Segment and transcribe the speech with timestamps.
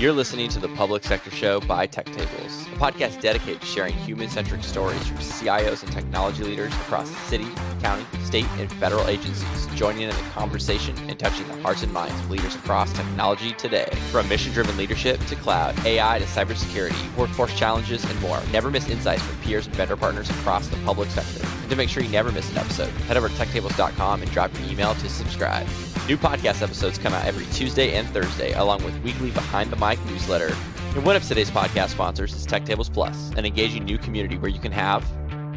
[0.00, 3.92] You're listening to the Public Sector Show by Tech Tables, a podcast dedicated to sharing
[3.92, 7.46] human centric stories from CIOs and technology leaders across city,
[7.82, 12.18] county, state, and federal agencies, joining in the conversation and touching the hearts and minds
[12.18, 13.90] of leaders across technology today.
[14.10, 18.40] From mission driven leadership to cloud, AI to cybersecurity, workforce challenges, and more.
[18.52, 21.46] Never miss insights from peers and vendor partners across the public sector.
[21.70, 24.68] To make sure you never miss an episode, head over to techtables.com and drop your
[24.68, 25.68] email to subscribe.
[26.08, 30.04] New podcast episodes come out every Tuesday and Thursday, along with weekly Behind the Mic
[30.06, 30.52] newsletter.
[30.96, 34.50] And one of today's podcast sponsors is Tech Tables Plus, an engaging new community where
[34.50, 35.08] you can have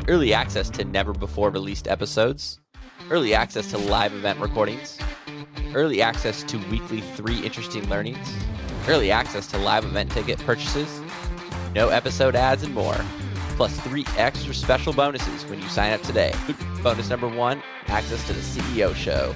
[0.08, 2.60] early access to never before released episodes,
[3.10, 5.00] early access to live event recordings,
[5.74, 8.38] early access to weekly three interesting learnings,
[8.88, 11.02] early access to live event ticket purchases,
[11.74, 13.04] no episode ads, and more.
[13.56, 16.34] Plus three extra special bonuses when you sign up today.
[16.82, 19.36] Bonus number one access to the CEO show.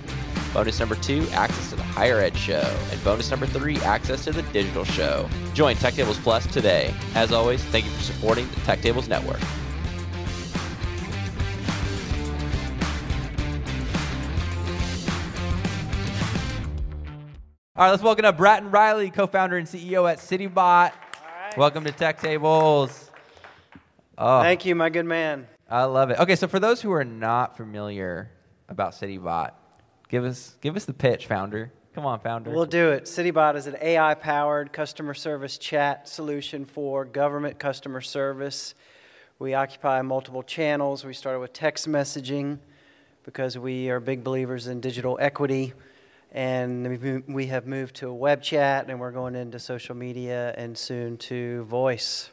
[0.53, 2.75] Bonus number two, access to the higher ed show.
[2.91, 5.29] And bonus number three, access to the digital show.
[5.53, 6.93] Join Tech Tables Plus today.
[7.13, 9.41] As always, thank you for supporting the Tech Tables Network.
[17.75, 20.93] All right, let's welcome up Bratton Riley, co-founder and CEO at Citibot.
[21.55, 23.06] Welcome to Tech Tables.
[24.17, 25.47] Oh, Thank you, my good man.
[25.69, 26.19] I love it.
[26.19, 28.31] Okay, so for those who are not familiar
[28.69, 29.51] about Citibot,
[30.09, 31.71] Give us give us the pitch, founder.
[31.93, 32.51] Come on, founder.
[32.51, 33.03] We'll do it.
[33.05, 38.73] Citibot is an AI powered customer service chat solution for government customer service.
[39.39, 41.03] We occupy multiple channels.
[41.03, 42.59] We started with text messaging
[43.23, 45.73] because we are big believers in digital equity.
[46.31, 50.77] And we have moved to a web chat and we're going into social media and
[50.77, 52.29] soon to voice.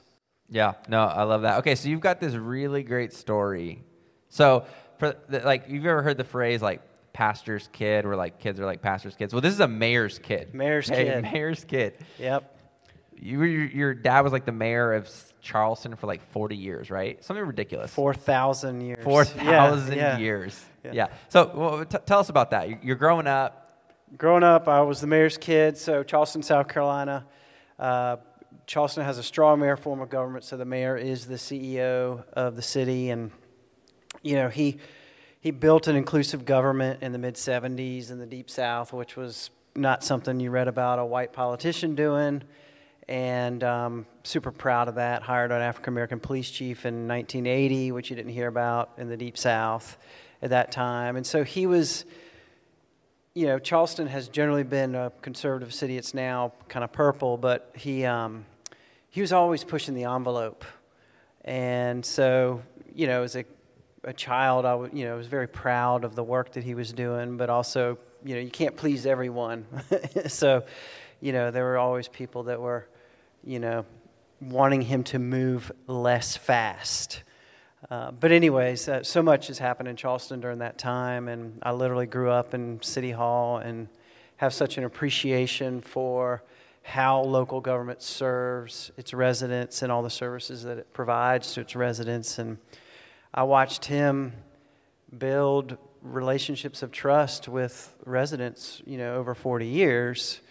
[0.51, 1.59] Yeah, no, I love that.
[1.59, 3.83] Okay, so you've got this really great story.
[4.29, 4.67] So,
[4.99, 8.67] for the, like, you've ever heard the phrase like pastor's kid, where like kids are
[8.67, 9.33] like pastor's kids.
[9.33, 10.55] Well, this is a mayor's kid.
[10.55, 11.23] Mayor's hey, kid.
[11.23, 11.99] Mayor's kid.
[12.19, 12.51] Yep.
[13.17, 15.09] You, your, your dad was like the mayor of
[15.41, 17.25] Charleston for like 40 years, right?
[17.25, 17.93] Something ridiculous.
[17.95, 19.05] 4,000 years.
[19.05, 20.19] 4,000 yeah, yeah.
[20.19, 20.63] years.
[20.83, 20.91] Yeah.
[20.93, 21.07] yeah.
[21.29, 22.85] So well, t- tell us about that.
[22.85, 23.61] You're growing up.
[24.19, 25.79] Growing up, I was the mayor's kid.
[25.79, 27.25] So Charleston, South Carolina.
[27.79, 28.17] Uh,
[28.67, 32.57] Charleston has a strong mayor form of government, so the mayor is the CEO of
[32.57, 33.31] the city, and
[34.23, 34.79] you know he
[35.41, 39.51] he built an inclusive government in the mid 70s in the Deep South, which was
[39.75, 42.43] not something you read about a white politician doing.
[43.07, 45.23] And um, super proud of that.
[45.23, 49.17] Hired an African American police chief in 1980, which you didn't hear about in the
[49.19, 49.99] Deep South
[50.41, 51.17] at that time.
[51.17, 52.07] And so he was,
[53.35, 55.99] you know, Charleston has generally been a conservative city.
[55.99, 58.47] It's now kind of purple, but he, um,
[59.15, 60.65] he was always pushing the envelope.
[61.45, 63.45] And so, you know, as a
[64.03, 67.37] a child, I you know, was very proud of the work that he was doing,
[67.37, 69.67] but also, you know, you can't please everyone.
[70.27, 70.65] so,
[71.21, 72.89] you know, there were always people that were,
[73.45, 73.87] you know,
[74.41, 77.23] wanting him to move less fast.
[77.89, 81.71] Uh, but, anyways, uh, so much has happened in Charleston during that time, and I
[81.71, 83.87] literally grew up in City Hall and
[84.39, 86.43] have such an appreciation for
[86.85, 91.75] how local government serves its residents and all the services that it provides to its
[91.75, 92.39] residents.
[92.39, 92.59] And
[93.33, 94.35] I watched him
[95.17, 100.43] build relationships of trust with residents, you know, over 40 years.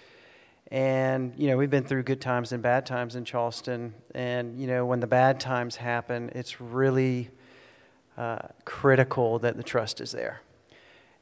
[0.72, 3.94] And, you know, we've been through good times and bad times in Charleston.
[4.16, 7.30] And, you know, when the bad times happen, it's really
[8.18, 10.42] uh, critical that the trust is there.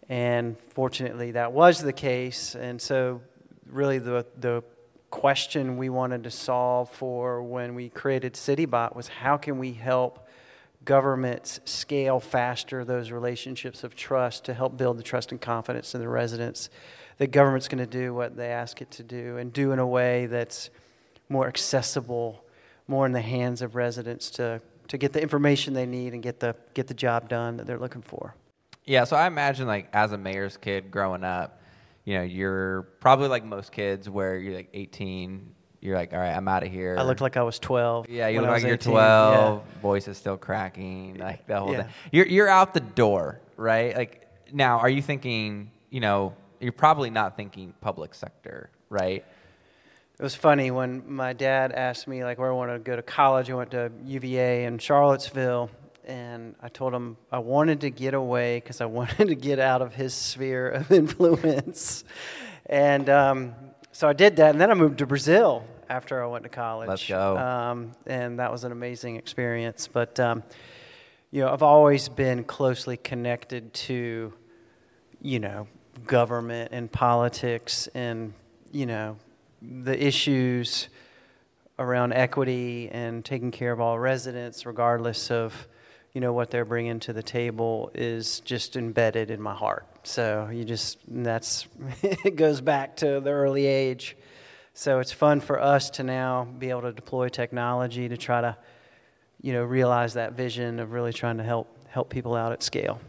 [0.08, 2.56] And fortunately, that was the case.
[2.56, 3.22] And so,
[3.66, 4.64] really, the, the
[5.12, 10.28] question we wanted to solve for when we created Citibot was how can we help
[10.84, 16.02] governments scale faster those relationships of trust to help build the trust and confidence in
[16.02, 16.70] the residents
[17.18, 19.86] that government's going to do what they ask it to do and do in a
[19.86, 20.72] way that's
[21.30, 22.44] more accessible,
[22.88, 26.40] more in the hands of residents to, to get the information they need and get
[26.40, 28.34] the, get the job done that they're looking for.
[28.86, 31.61] Yeah, so I imagine like as a mayor's kid growing up,
[32.04, 36.36] you know, you're probably like most kids where you're like 18, you're like, all right,
[36.36, 36.96] I'm out of here.
[36.98, 38.10] I looked like I was 12.
[38.10, 39.64] Yeah, you look like you're 12.
[39.66, 39.82] Yeah.
[39.82, 41.18] Voice is still cracking.
[41.18, 41.84] Like the whole yeah.
[41.84, 41.94] thing.
[42.12, 43.96] You're you're out the door, right?
[43.96, 45.72] Like now, are you thinking?
[45.90, 49.26] You know, you're probably not thinking public sector, right?
[50.20, 53.02] It was funny when my dad asked me like where I wanted to go to
[53.02, 53.50] college.
[53.50, 55.72] I went to UVA in Charlottesville,
[56.06, 59.82] and I told him I wanted to get away because I wanted to get out
[59.82, 62.04] of his sphere of influence.
[62.66, 63.56] and um,
[63.92, 66.88] so I did that, and then I moved to Brazil after I went to college.
[66.88, 67.38] Let's go.
[67.38, 69.88] Um, and that was an amazing experience.
[69.92, 70.44] But um,
[71.32, 74.34] you know, I've always been closely connected to,
[75.22, 75.68] you know,
[76.08, 78.34] government and politics, and
[78.72, 79.18] you know,
[79.62, 80.88] the issues
[81.78, 85.68] around equity and taking care of all residents, regardless of
[86.14, 89.86] you know what they're bringing to the table, is just embedded in my heart.
[90.04, 91.68] So you just that's
[92.02, 94.18] it goes back to the early age.
[94.74, 98.58] So it's fun for us to now be able to deploy technology to try to
[99.42, 103.00] you know realize that vision of really trying to help help people out at scale.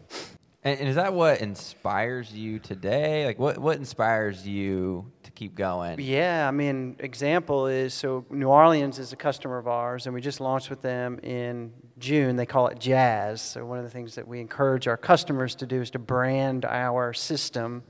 [0.65, 3.27] And, and is that what inspires you today?
[3.27, 5.99] Like, what what inspires you to keep going?
[6.01, 10.21] Yeah, I mean, example is so New Orleans is a customer of ours, and we
[10.21, 11.73] just launched with them in
[12.03, 12.37] June.
[12.37, 13.41] They call it Jazz.
[13.41, 16.67] So one of the things that we encourage our customers to do is to brand
[16.67, 17.85] our system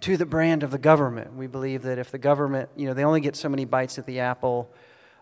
[0.00, 1.34] to the brand of the government.
[1.34, 4.06] We believe that if the government, you know, they only get so many bites at
[4.06, 4.70] the apple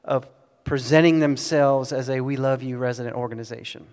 [0.05, 0.29] of
[0.65, 3.87] presenting themselves as a "We Love You" resident organization.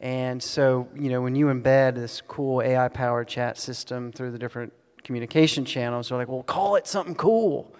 [0.00, 4.38] And so, you know, when you embed this cool AI powered chat system through the
[4.38, 7.74] different communication channels, they're like, well, call it something cool.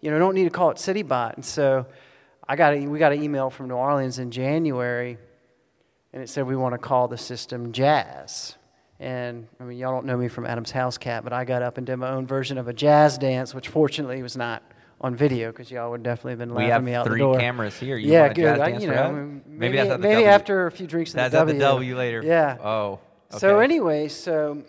[0.00, 1.34] You know, don't need to call it Citibot.
[1.34, 1.86] And so
[2.48, 5.18] I got a, we got an email from New Orleans in January,
[6.12, 8.56] and it said we want to call the system Jazz.
[9.00, 11.78] And I mean, y'all don't know me from Adam's House Cat, but I got up
[11.78, 14.62] and did my own version of a jazz dance, which fortunately was not
[15.00, 17.24] on video because y'all would definitely have been laughing we have me out three the
[17.24, 17.38] door.
[17.38, 17.96] cameras here.
[17.96, 18.58] You yeah, good.
[18.58, 20.26] I, dance you know, maybe, maybe W.
[20.26, 21.60] after a few drinks at That's the at the W.
[21.60, 22.22] W later.
[22.24, 22.56] Yeah.
[22.62, 23.00] Oh.
[23.30, 24.62] So anyway, so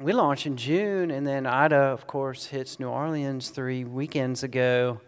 [0.00, 5.00] we launched in June, and then Ida, of course, hits New Orleans three weekends ago,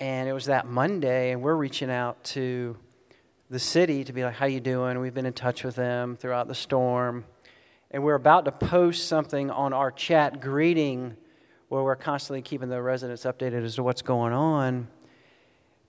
[0.00, 2.76] and it was that Monday, and we're reaching out to
[3.50, 6.48] the city to be like, "How you doing?" We've been in touch with them throughout
[6.48, 7.26] the storm,
[7.90, 11.16] and we're about to post something on our chat greeting,
[11.68, 14.88] where we're constantly keeping the residents updated as to what's going on.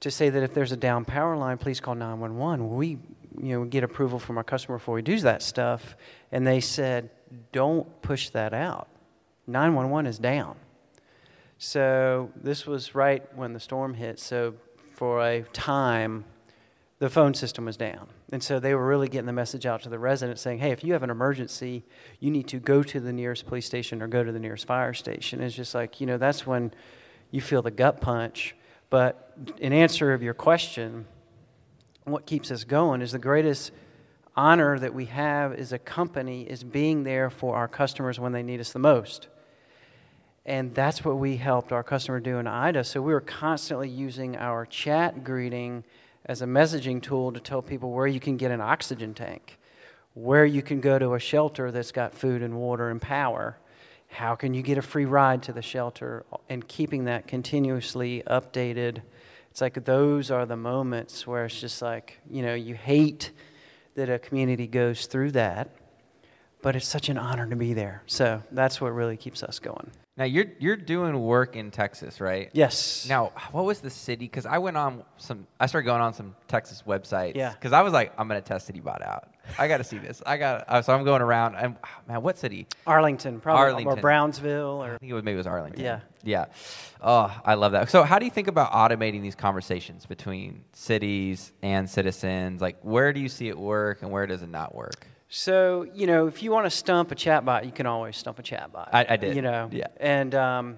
[0.01, 2.75] To say that if there's a down power line, please call 911.
[2.75, 2.97] We,
[3.39, 5.95] you know, get approval from our customer before we do that stuff,
[6.31, 7.09] and they said,
[7.51, 8.89] "Don't push that out.
[9.47, 10.57] 911 is down."
[11.63, 14.19] So this was right when the storm hit.
[14.19, 14.55] So
[14.95, 16.25] for a time,
[16.97, 18.07] the phone system was down.
[18.31, 20.83] And so they were really getting the message out to the residents saying, hey, if
[20.83, 21.83] you have an emergency,
[22.19, 24.95] you need to go to the nearest police station or go to the nearest fire
[24.95, 25.39] station.
[25.39, 26.73] It's just like, you know, that's when
[27.29, 28.55] you feel the gut punch.
[28.89, 31.05] But in answer of your question,
[32.05, 33.71] what keeps us going is the greatest
[34.35, 38.41] honor that we have as a company is being there for our customers when they
[38.41, 39.27] need us the most.
[40.45, 42.83] And that's what we helped our customer do in Ida.
[42.83, 45.83] So we were constantly using our chat greeting
[46.25, 49.59] as a messaging tool to tell people where you can get an oxygen tank,
[50.13, 53.57] where you can go to a shelter that's got food and water and power.
[54.07, 56.25] How can you get a free ride to the shelter?
[56.49, 59.01] And keeping that continuously updated.
[59.51, 63.31] It's like those are the moments where it's just like, you know, you hate
[63.95, 65.69] that a community goes through that,
[66.61, 68.03] but it's such an honor to be there.
[68.05, 69.91] So that's what really keeps us going.
[70.17, 72.49] Now you're you're doing work in Texas, right?
[72.53, 73.07] Yes.
[73.07, 74.25] Now, what was the city?
[74.25, 77.35] Because I went on some, I started going on some Texas websites.
[77.35, 77.53] Yeah.
[77.53, 79.29] Because I was like, I'm gonna test Citibot out.
[79.57, 80.21] I got to see this.
[80.25, 80.65] I got.
[80.67, 81.55] Uh, so I'm going around.
[81.55, 82.67] And oh, man, what city?
[82.85, 83.97] Arlington, probably, Arlington.
[83.97, 85.83] or Brownsville, or I think it was maybe it was Arlington.
[85.83, 85.99] Yeah.
[86.23, 86.45] Yeah.
[87.01, 87.89] Oh, I love that.
[87.89, 92.61] So how do you think about automating these conversations between cities and citizens?
[92.61, 95.07] Like, where do you see it work, and where does it not work?
[95.33, 98.43] So, you know, if you want to stump a chatbot, you can always stump a
[98.43, 98.89] chatbot.
[98.91, 99.33] I- I did.
[99.33, 99.87] You know, Yeah.
[99.97, 100.77] And um,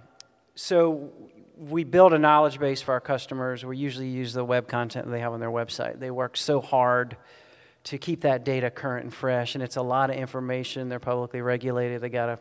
[0.53, 1.11] so
[1.57, 3.65] we build a knowledge base for our customers.
[3.65, 5.99] We usually use the web content that they have on their website.
[5.99, 7.17] They work so hard
[7.85, 10.87] to keep that data current and fresh, and it's a lot of information.
[10.87, 12.01] They're publicly regulated.
[12.01, 12.39] They got to,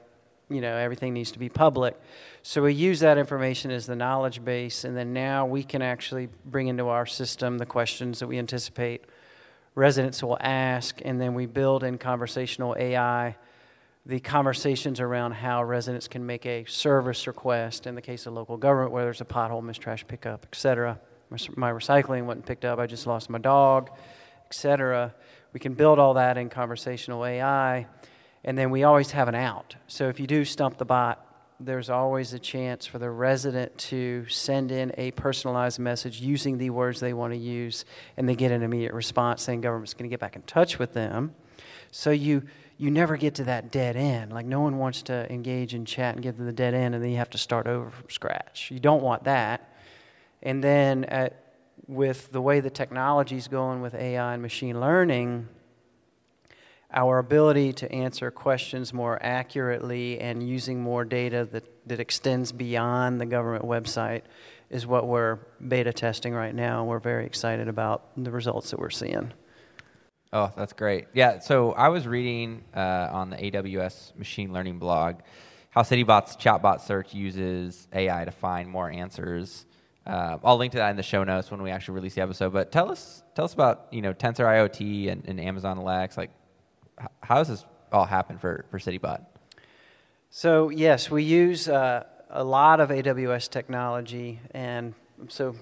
[0.50, 1.98] you know, everything needs to be public.
[2.42, 6.28] So we use that information as the knowledge base, and then now we can actually
[6.44, 9.06] bring into our system the questions that we anticipate
[9.74, 13.36] residents will ask, and then we build in conversational AI
[14.04, 18.56] the conversations around how residents can make a service request in the case of local
[18.56, 20.98] government, where there's a pothole, missed trash pickup, et cetera.
[21.56, 23.90] My recycling wasn't picked up, I just lost my dog,
[24.44, 25.14] et cetera.
[25.52, 27.86] We can build all that in conversational AI,
[28.44, 29.76] and then we always have an out.
[29.86, 31.24] So if you do stump the bot,
[31.64, 36.70] there's always a chance for the resident to send in a personalized message using the
[36.70, 37.84] words they want to use,
[38.16, 40.92] and they get an immediate response saying government's going to get back in touch with
[40.92, 41.34] them.
[41.90, 42.42] So you
[42.78, 44.32] you never get to that dead end.
[44.32, 47.04] Like no one wants to engage in chat and get to the dead end, and
[47.04, 48.70] then you have to start over from scratch.
[48.72, 49.72] You don't want that.
[50.42, 51.54] And then at,
[51.86, 55.48] with the way the technology is going with AI and machine learning,
[56.92, 63.20] our ability to answer questions more accurately and using more data that, that extends beyond
[63.20, 64.22] the government website
[64.70, 66.84] is what we're beta testing right now.
[66.84, 69.32] We're very excited about the results that we're seeing.
[70.32, 71.08] Oh, that's great.
[71.12, 71.40] Yeah.
[71.40, 75.16] So I was reading uh, on the AWS machine learning blog,
[75.70, 79.66] how Citibot's chatbot search uses AI to find more answers.
[80.06, 82.52] Uh, I'll link to that in the show notes when we actually release the episode.
[82.52, 86.16] But tell us, tell us about you know Tensor IoT and, and Amazon Lex.
[86.16, 86.30] Like,
[87.22, 89.24] how does this all happen for for Citibot?
[90.30, 95.54] So yes, we use uh, a lot of AWS technology, and I'm so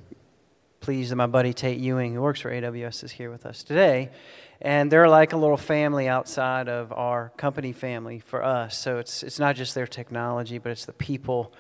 [0.80, 4.10] pleased that my buddy Tate Ewing, who works for AWS, is here with us today.
[4.60, 8.78] And they're like a little family outside of our company family for us.
[8.78, 11.52] So it's it's not just their technology, but it's the people,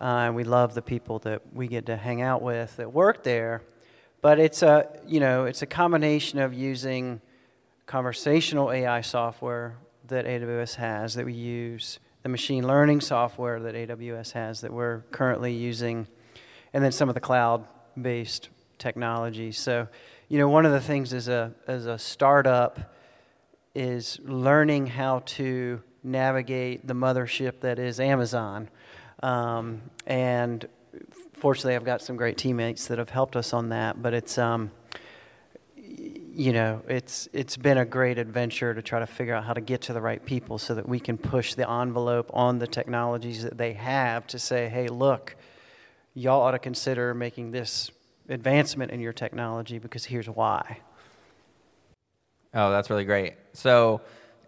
[0.00, 3.22] uh, and we love the people that we get to hang out with that work
[3.22, 3.62] there.
[4.20, 7.20] But it's a you know it's a combination of using
[7.88, 9.78] conversational AI software
[10.08, 15.00] that AWS has that we use, the machine learning software that AWS has that we're
[15.10, 16.06] currently using,
[16.74, 19.52] and then some of the cloud-based technology.
[19.52, 19.88] So,
[20.28, 22.94] you know, one of the things as a as a startup
[23.74, 28.68] is learning how to navigate the mothership that is Amazon,
[29.22, 30.68] um, and
[31.32, 34.02] fortunately, I've got some great teammates that have helped us on that.
[34.02, 34.72] But it's um,
[36.38, 39.60] you know, it's it's been a great adventure to try to figure out how to
[39.60, 43.42] get to the right people so that we can push the envelope on the technologies
[43.42, 45.34] that they have to say, hey, look,
[46.14, 47.90] y'all ought to consider making this
[48.28, 50.78] advancement in your technology because here's why.
[52.54, 53.34] Oh, that's really great.
[53.52, 54.00] So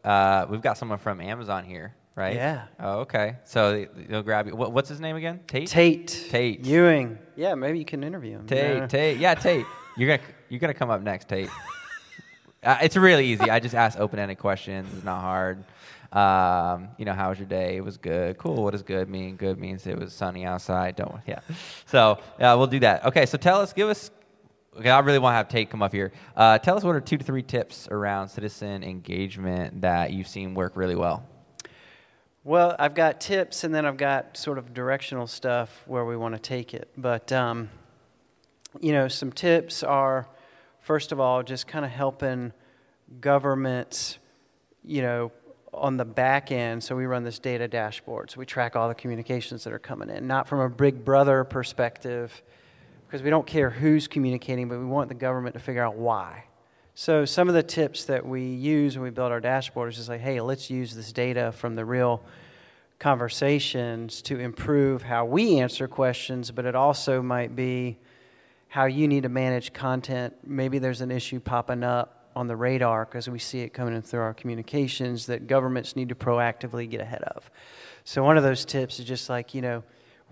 [0.05, 2.37] uh, we've got someone from Amazon here, right?
[2.37, 2.67] Yeah.
[2.79, 3.39] Oh, okay.
[3.43, 4.55] So they'll grab you.
[4.55, 5.41] What, what's his name again?
[5.49, 5.67] Tate.
[5.67, 6.27] Tate.
[6.31, 6.65] Tate.
[6.65, 7.19] Ewing.
[7.35, 8.47] Yeah, maybe you can interview him.
[8.47, 8.77] Tate.
[8.77, 8.87] Yeah.
[8.87, 9.19] Tate.
[9.19, 9.67] Yeah, Tate.
[9.97, 11.51] You're gonna you're gonna come up next, Tate.
[12.63, 13.51] Uh, it's really easy.
[13.51, 14.89] I just ask open-ended questions.
[14.95, 15.65] It's not hard.
[16.13, 17.77] Um, you know, how was your day?
[17.77, 18.37] It was good.
[18.37, 18.63] Cool.
[18.63, 19.37] What does good mean?
[19.37, 20.97] Good means it was sunny outside.
[20.97, 21.21] Don't.
[21.27, 21.41] Yeah.
[21.87, 23.05] So yeah, we'll do that.
[23.05, 23.27] Okay.
[23.27, 23.73] So tell us.
[23.73, 24.11] Give us.
[24.79, 26.13] Okay, I really want to have Tate come up here.
[26.37, 30.55] Uh, tell us what are two to three tips around citizen engagement that you've seen
[30.55, 31.27] work really well.
[32.45, 36.37] Well, I've got tips and then I've got sort of directional stuff where we want
[36.37, 36.89] to take it.
[36.97, 37.69] But, um,
[38.81, 40.29] you know, some tips are
[40.81, 42.53] first of all, just kind of helping
[43.21, 44.19] governments,
[44.85, 45.33] you know,
[45.73, 46.83] on the back end.
[46.83, 48.31] So we run this data dashboard.
[48.31, 51.45] So we track all the communications that are coming in, not from a big brother
[51.45, 52.43] perspective,
[53.07, 56.45] because we don't care who's communicating, but we want the government to figure out why.
[56.95, 60.09] So some of the tips that we use when we build our dashboard is just
[60.09, 62.23] like, hey, let's use this data from the real
[62.99, 67.97] conversations to improve how we answer questions, but it also might be
[68.71, 70.35] how you need to manage content.
[70.45, 74.01] Maybe there's an issue popping up on the radar because we see it coming in
[74.01, 77.51] through our communications that governments need to proactively get ahead of.
[78.05, 79.83] So one of those tips is just like, you know,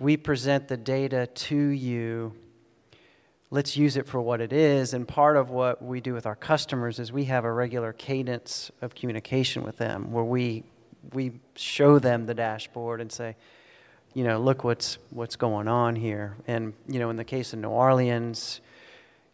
[0.01, 2.33] we present the data to you
[3.51, 4.95] let's use it for what it is.
[4.95, 8.71] And part of what we do with our customers is we have a regular cadence
[8.83, 10.65] of communication with them where we
[11.15, 13.37] we show them the dashboard and say,
[14.15, 16.37] you know, look what's what's going on here.
[16.47, 18.61] And you know, in the case of New Orleans,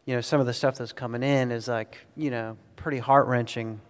[0.04, 3.26] you know, some of the stuff that's coming in is like, you know, pretty heart
[3.26, 3.81] wrenching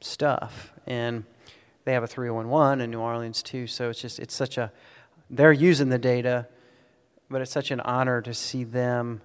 [0.00, 0.72] stuff.
[0.86, 1.24] And
[1.84, 3.66] they have a 311 in New Orleans too.
[3.66, 4.72] So it's just it's such a
[5.30, 6.46] they're using the data,
[7.30, 9.22] but it's such an honor to see them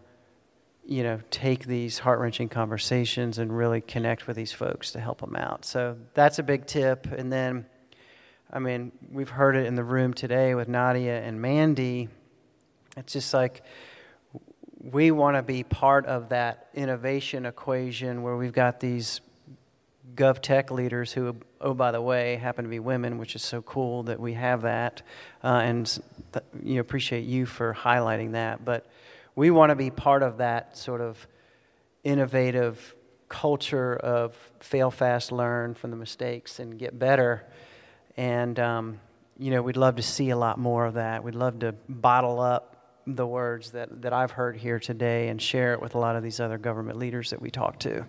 [0.88, 5.20] you know, take these heart wrenching conversations and really connect with these folks to help
[5.20, 5.66] them out.
[5.66, 7.06] So that's a big tip.
[7.06, 7.66] And then,
[8.52, 12.08] I mean, we've heard it in the room today with Nadia and Mandy.
[12.96, 13.62] It's just like
[14.80, 19.20] we want to be part of that innovation equation where we've got these
[20.16, 23.62] gov tech leaders who, oh, by the way, happen to be women, which is so
[23.62, 25.02] cool that we have that.
[25.44, 26.00] Uh, and,
[26.32, 28.64] th- you know, appreciate you for highlighting that.
[28.64, 28.86] But
[29.36, 31.28] we want to be part of that sort of
[32.06, 32.96] innovative
[33.28, 37.46] culture of fail fast, learn from the mistakes, and get better.
[38.18, 39.00] And, um,
[39.38, 41.24] you know, we'd love to see a lot more of that.
[41.24, 45.74] We'd love to bottle up the words that, that I've heard here today and share
[45.74, 48.06] it with a lot of these other government leaders that we talk to.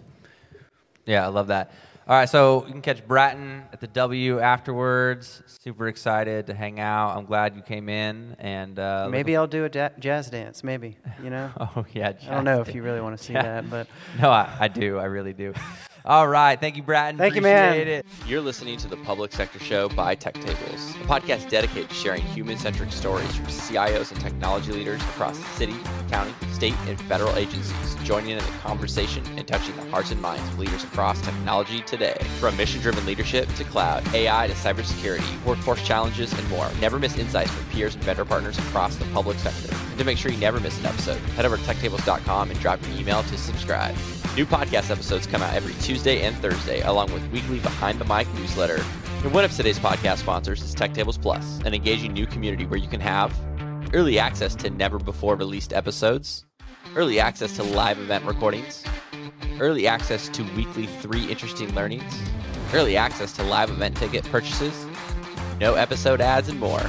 [1.07, 1.73] Yeah, I love that.
[2.09, 5.43] All right, so you can catch Bratton at the W afterwards.
[5.47, 7.15] Super excited to hang out.
[7.15, 10.65] I'm glad you came in, and uh, maybe I'll do a da- jazz dance.
[10.65, 11.50] Maybe you know.
[11.61, 13.43] oh yeah, I don't know if you really want to see yeah.
[13.43, 13.88] that, but
[14.23, 14.97] no, I, I, do.
[14.97, 15.53] I really do.
[16.05, 17.19] All right, thank you, Bratton.
[17.19, 17.88] Thank Appreciate you, man.
[17.88, 18.07] It.
[18.26, 22.23] You're listening to the Public Sector Show by Tech Tables, a podcast dedicated to sharing
[22.23, 25.76] human-centric stories from CIOs and technology leaders across the city,
[26.11, 30.47] county, state, and federal agencies, joining in the conversation and touching the hearts and minds
[30.49, 32.17] of leaders across technology today.
[32.38, 36.71] From mission-driven leadership to cloud, AI to cybersecurity, workforce challenges, and more.
[36.81, 39.75] Never miss insights from peers and vendor partners across the public sector.
[39.90, 42.81] And to make sure you never miss an episode, head over to techtables.com and drop
[42.83, 43.95] your email to subscribe.
[44.38, 48.33] New podcast episodes come out every Tuesday and Thursday, along with weekly Behind the Mic
[48.35, 48.80] newsletter.
[49.25, 52.78] And one of today's podcast sponsors is Tech Tables Plus, an engaging new community where
[52.78, 53.37] you can have
[53.92, 56.45] early access to never before released episodes,
[56.95, 58.85] early access to live event recordings,
[59.59, 62.23] early access to weekly three interesting learnings,
[62.73, 64.87] early access to live event ticket purchases,
[65.59, 66.87] no episode ads, and more.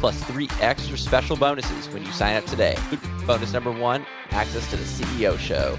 [0.00, 2.78] Plus three extra special bonuses when you sign up today.
[3.26, 5.78] Bonus number one access to the CEO show.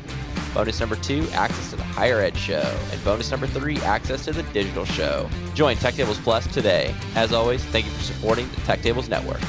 [0.54, 2.76] Bonus number two, access to the higher ed show.
[2.92, 5.30] And bonus number three, access to the digital show.
[5.54, 6.96] Join Tech Tables Plus today.
[7.16, 9.42] As always, thank you for supporting the Tech Tables Network.